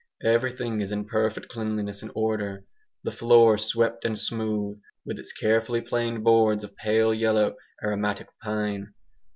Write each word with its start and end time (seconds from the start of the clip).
Everything 0.23 0.81
is 0.81 0.91
in 0.91 1.05
perfect 1.05 1.47
cleanliness 1.49 2.01
and 2.01 2.11
order 2.15 2.65
the 3.03 3.11
floor 3.11 3.55
swept 3.55 4.03
and 4.03 4.17
smooth, 4.17 4.81
with 5.05 5.19
its 5.19 5.31
carefully 5.31 5.81
planed 5.81 6.23
boards 6.23 6.63
of 6.63 6.75
pale 6.75 7.13
yellow 7.13 7.55
aromatic 7.83 8.29
pine. 8.41 8.95